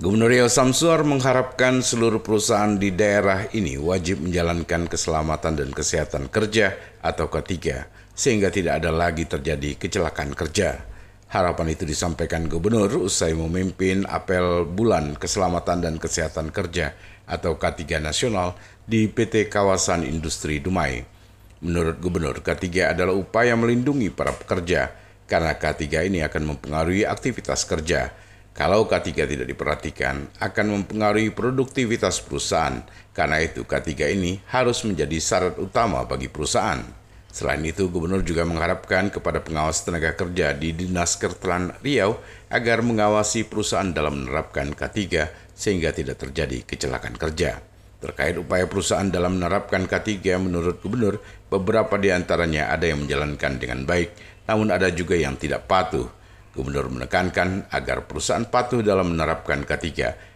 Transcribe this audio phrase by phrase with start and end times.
[0.00, 6.72] Gubernur Riau Samsuar mengharapkan seluruh perusahaan di daerah ini wajib menjalankan keselamatan dan kesehatan kerja
[7.04, 7.84] atau K3
[8.16, 10.88] sehingga tidak ada lagi terjadi kecelakaan kerja.
[11.28, 16.96] Harapan itu disampaikan Gubernur usai memimpin apel bulan keselamatan dan kesehatan kerja
[17.28, 18.56] atau K3 nasional
[18.88, 21.04] di PT Kawasan Industri Dumai.
[21.60, 24.96] Menurut Gubernur, K3 adalah upaya melindungi para pekerja
[25.28, 32.82] karena K3 ini akan mempengaruhi aktivitas kerja kalau K3 tidak diperhatikan, akan mempengaruhi produktivitas perusahaan.
[33.14, 36.82] Karena itu, K3 ini harus menjadi syarat utama bagi perusahaan.
[37.30, 42.18] Selain itu, Gubernur juga mengharapkan kepada pengawas tenaga kerja di Dinas Kertelan Riau
[42.50, 47.62] agar mengawasi perusahaan dalam menerapkan K3 sehingga tidak terjadi kecelakaan kerja.
[48.02, 53.86] Terkait upaya perusahaan dalam menerapkan K3 menurut Gubernur, beberapa di antaranya ada yang menjalankan dengan
[53.86, 54.10] baik,
[54.50, 56.19] namun ada juga yang tidak patuh.
[56.50, 59.86] Gubernur menekankan agar perusahaan patuh dalam menerapkan K3,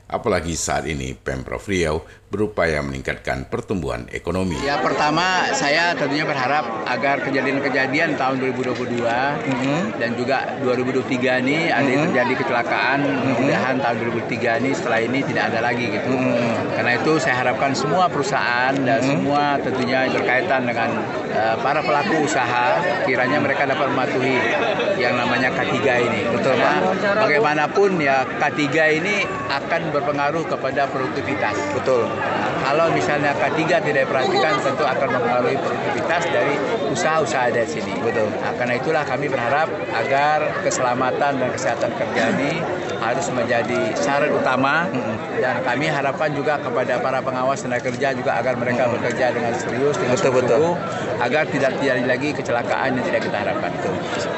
[0.07, 4.59] apalagi saat ini Pemprov Riau berupaya meningkatkan pertumbuhan ekonomi.
[4.67, 9.81] Ya pertama saya tentunya berharap agar kejadian-kejadian tahun 2022 mm -hmm.
[10.03, 12.05] dan juga 2023 ini ada mm -hmm.
[12.11, 13.23] terjadi kecelakaan mm -hmm.
[13.23, 16.11] mudah-mudahan tahun 2003 ini setelah ini tidak ada lagi gitu.
[16.11, 16.55] Mm -hmm.
[16.75, 19.13] Karena itu saya harapkan semua perusahaan dan mm -hmm.
[19.15, 20.91] semua tentunya berkaitan dengan
[21.31, 24.37] uh, para pelaku usaha kiranya mereka dapat mematuhi
[24.99, 25.79] yang namanya K3
[26.11, 26.21] ini.
[26.35, 26.83] Betul Karena
[27.23, 28.65] bagaimanapun ya K3
[28.99, 29.17] ini
[29.51, 31.55] akan berpengaruh kepada produktivitas.
[31.77, 32.09] Betul.
[32.65, 36.55] Kalau misalnya K3 tidak diperhatikan tentu akan mempengaruhi produktivitas dari
[36.91, 37.93] usaha-usaha dari sini.
[38.01, 38.33] Betul.
[38.41, 42.65] Nah, karena itulah kami berharap agar keselamatan dan kesehatan kerja ini
[43.05, 44.89] harus menjadi syarat utama
[45.37, 50.01] dan kami harapkan juga kepada para pengawas tenaga kerja juga agar mereka bekerja dengan serius
[50.01, 50.73] dengan betul, betul.
[51.21, 53.91] agar tidak terjadi lagi kecelakaan yang tidak kita harapkan itu.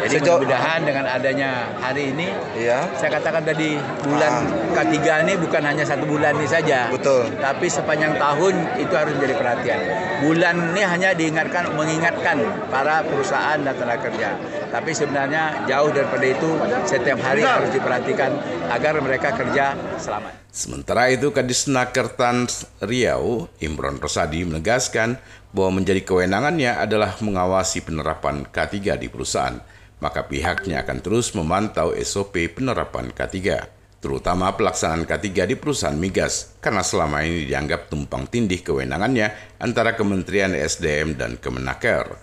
[0.02, 2.26] Jadi mudah-mudahan dengan adanya hari ini,
[2.58, 2.90] ya.
[2.98, 4.82] saya katakan tadi bulan ah.
[4.82, 6.90] K3 ini bukan hanya satu bulan ini saja.
[6.90, 7.30] Betul.
[7.38, 9.80] Tapi sepanjang tahun itu harus menjadi perhatian.
[10.24, 12.40] Bulan ini hanya diingatkan mengingatkan
[12.72, 14.28] para perusahaan dan tenaga kerja.
[14.72, 16.48] Tapi sebenarnya jauh daripada itu
[16.88, 18.32] setiap hari harus diperhatikan
[18.72, 20.48] agar mereka kerja selamat.
[20.56, 22.48] Sementara itu Kadis Nakertan
[22.80, 25.20] Riau, Imron Rosadi menegaskan
[25.52, 29.60] bahwa menjadi kewenangannya adalah mengawasi penerapan K3 di perusahaan,
[30.00, 33.75] maka pihaknya akan terus memantau SOP penerapan K3
[34.06, 40.54] terutama pelaksanaan K3 di perusahaan migas, karena selama ini dianggap tumpang tindih kewenangannya antara Kementerian
[40.54, 42.14] SDM dan Kemenaker.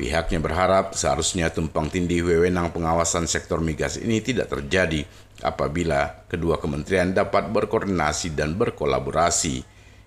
[0.00, 5.04] Pihaknya berharap seharusnya tumpang tindih wewenang pengawasan sektor migas ini tidak terjadi
[5.44, 9.60] apabila kedua kementerian dapat berkoordinasi dan berkolaborasi.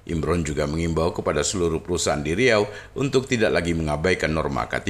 [0.09, 2.65] Imron juga mengimbau kepada seluruh perusahaan di Riau
[2.97, 4.89] untuk tidak lagi mengabaikan norma K3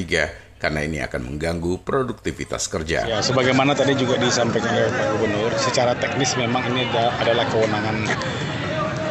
[0.60, 3.08] karena ini akan mengganggu produktivitas kerja.
[3.08, 7.96] Ya, sebagaimana tadi juga disampaikan oleh Pak Gubernur, secara teknis memang ini adalah kewenangan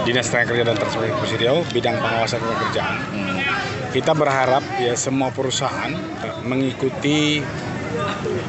[0.04, 2.96] Dinas Tenaga Kerja dan Transportasi Riau bidang pengawasan pekerjaan.
[3.12, 3.40] Hmm.
[3.88, 5.90] Kita berharap ya semua perusahaan
[6.44, 7.40] mengikuti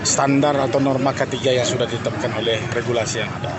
[0.04, 3.56] standar atau norma ketiga yang sudah ditetapkan oleh regulasi yang ada.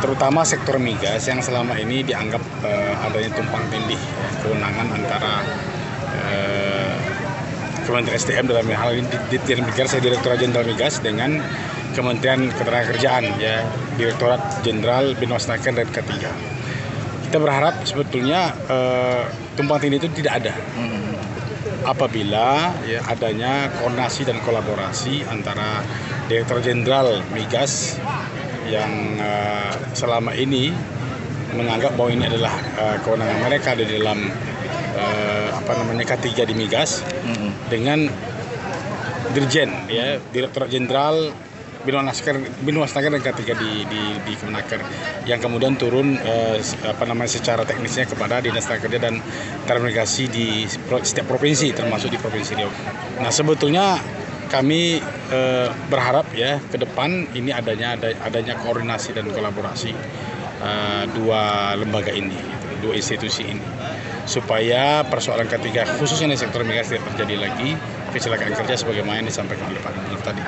[0.00, 4.00] Terutama sektor migas yang selama ini dianggap uh, adanya tumpang tindih
[4.40, 5.44] kewenangan antara
[7.90, 11.42] Kementerian SDM dalam hal ini Dirjen Migas saya Direktorat Jenderal Migas dengan
[11.90, 13.66] Kementerian Ketenagakerjaan ya
[13.98, 16.22] Direktorat Jenderal Binwasnaker dan K3.
[17.26, 19.26] Kita berharap sebetulnya uh,
[19.58, 20.54] tumpang tindih itu tidak ada.
[21.82, 25.82] Apabila ya adanya koordinasi dan kolaborasi antara
[26.30, 27.98] Direktur Jenderal Migas
[28.70, 30.70] yang uh, selama ini
[31.58, 34.30] menganggap bahwa ini adalah uh, kewenangan mereka di dalam
[35.00, 37.50] uh, apa namanya K3 di migas mm-hmm.
[37.72, 37.98] dengan
[39.32, 41.32] Dirjen ya Direktur Jenderal
[41.80, 44.84] Binwasaker Binwasaker dan K3 di di di Kemenaker
[45.24, 49.14] yang kemudian turun uh, apa namanya secara teknisnya kepada Dinas Tenaga Kerja dan
[49.64, 50.68] Transmigrasi di
[51.00, 52.68] setiap provinsi termasuk di Provinsi Riau.
[53.24, 53.96] Nah, sebetulnya
[54.52, 55.00] kami
[55.32, 59.94] uh, berharap ya ke depan ini adanya adanya koordinasi dan kolaborasi
[60.60, 62.36] uh, dua lembaga ini,
[62.80, 63.64] dua institusi ini.
[64.24, 67.76] Supaya persoalan ketiga khususnya di sektor migas tidak terjadi lagi
[68.10, 70.42] kecelakaan kerja sebagaimana yang disampaikan oleh Pak Gubernur tadi.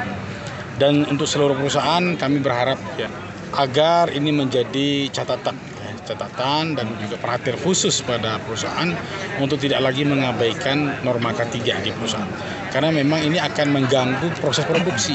[0.80, 3.06] Dan untuk seluruh perusahaan kami berharap ya.
[3.52, 5.71] agar ini menjadi catatan
[6.04, 8.90] catatan dan juga perhatian khusus pada perusahaan
[9.38, 12.28] untuk tidak lagi mengabaikan norma K3 di perusahaan.
[12.72, 15.12] Karena memang ini akan mengganggu proses produksi,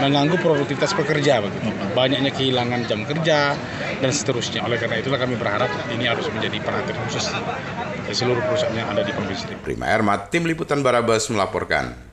[0.00, 1.68] mengganggu produktivitas pekerja begitu.
[1.92, 3.52] Banyaknya kehilangan jam kerja
[4.00, 4.64] dan seterusnya.
[4.64, 7.28] Oleh karena itulah kami berharap ini harus menjadi perhatian khusus
[8.12, 9.58] seluruh perusahaan yang ada di provinsi.
[9.60, 12.06] Prima Ermat, Tim Liputan Barabas melaporkan.